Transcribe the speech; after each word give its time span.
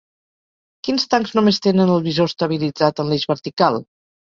Quins 0.87 1.05
tancs 1.11 1.35
només 1.41 1.61
tenen 1.67 1.93
el 1.97 2.03
visor 2.09 2.31
estabilitzat 2.33 3.05
en 3.07 3.13
l'eix 3.15 3.29
vertical? 3.37 3.83